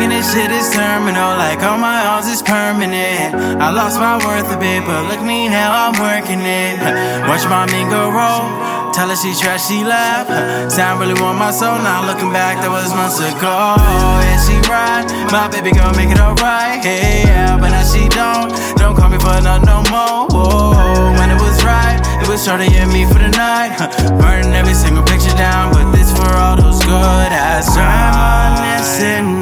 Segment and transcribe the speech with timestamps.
[0.00, 3.34] shit is terminal, like all my odds is permanent.
[3.60, 6.80] I lost my worth a bit, but look me now, I'm working it.
[7.28, 8.92] Watch my go roll.
[8.92, 10.26] Tell her she trash, she laugh.
[10.72, 11.78] Sound really want my soul.
[11.78, 13.78] Now looking back, that was months ago.
[14.22, 15.06] Yeah, she right.
[15.30, 16.82] My baby girl make it alright.
[16.82, 18.50] Hey, yeah, but now she don't.
[18.78, 20.30] Don't call me for nothing no more.
[20.30, 23.78] Whoa, when it was right, it was shorty and me for the night.
[24.18, 29.33] Burning every single picture down, but this for all those good ass reminiscing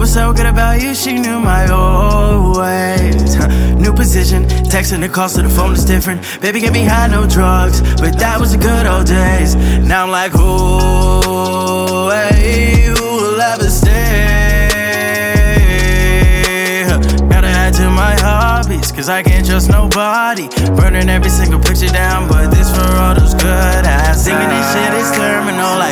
[0.00, 0.94] was so good about you?
[0.94, 3.36] She knew my old ways.
[3.76, 6.22] New position, texting the cost of the phone is different.
[6.40, 9.54] Baby, get me high, no drugs but that was the good old days.
[9.84, 14.68] Now I'm like, who, hey, will ever stay?
[17.28, 20.48] Gotta add to my hobbies, cause I can't trust nobody.
[20.76, 22.89] Burning every single picture down, but this for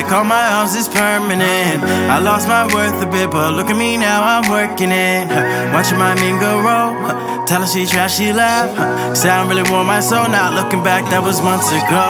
[0.09, 1.83] like all my house is permanent.
[2.09, 5.28] I lost my worth a bit, but look at me now, I'm working it.
[5.73, 7.45] Watching my mean go roll.
[7.45, 8.73] Tell her she trash, she laugh.
[9.17, 10.29] Say I really want my soul.
[10.29, 12.05] Now looking back, that was months ago.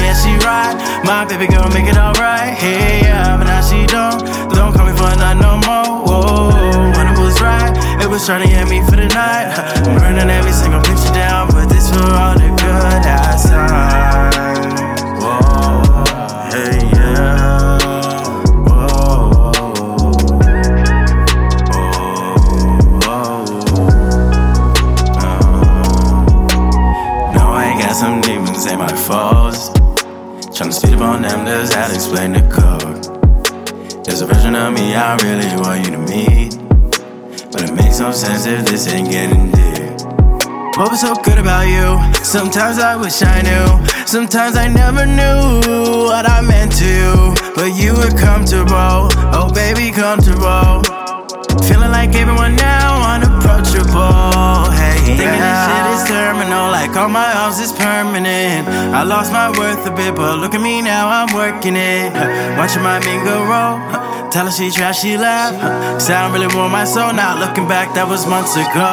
[0.00, 0.76] Yeah, she right.
[1.04, 2.56] My baby girl make it alright.
[2.56, 4.20] Hey, yeah, but now she don't.
[4.56, 5.92] Don't call me for nothing no more.
[6.08, 9.52] Whoa, when it was right, it was trying to get me for the night.
[9.84, 13.95] I'm burning every single picture down, but this for all the good ass time.
[27.96, 29.70] Some demons ain't my faults.
[30.52, 34.04] Tryna speed up on them, does that explain the code?
[34.04, 36.52] There's a version of me I really want you to meet.
[37.52, 39.96] But it makes no sense if this ain't getting deep.
[40.76, 41.96] What was so good about you?
[42.22, 43.86] Sometimes I wish I knew.
[44.04, 45.64] Sometimes I never knew
[46.04, 47.34] what I meant to you.
[47.56, 49.08] But you were comfortable.
[49.32, 50.84] Oh, baby, comfortable.
[51.64, 54.68] Feeling like everyone now unapproachable.
[54.76, 55.16] Hey, yeah.
[55.16, 57.85] thinking this shit is terminal, like all my arms is permanent.
[58.94, 62.12] I lost my worth a bit, but look at me now, I'm working it.
[62.56, 63.80] Watching my mingle roll.
[64.30, 65.54] Tell her she trash, she laugh.
[66.08, 67.12] I'm really warm my soul.
[67.12, 68.88] Now looking back, that was months ago.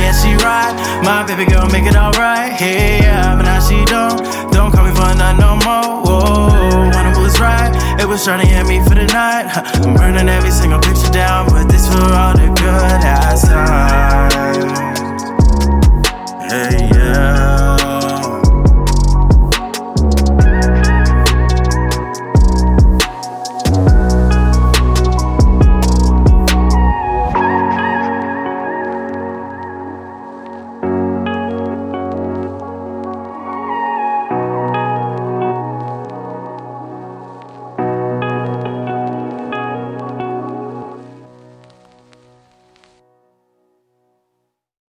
[0.00, 0.74] Yeah, she right.
[1.02, 2.52] My baby girl make it alright.
[2.52, 4.18] Hey, yeah, but now she don't.
[4.52, 6.04] Don't call me for none no more.
[6.04, 6.88] Whoa,
[7.28, 7.72] was right.
[8.00, 9.46] It was trying to hit me for the night.
[9.84, 13.97] I'm burning every single picture down, but this for all the good I saw.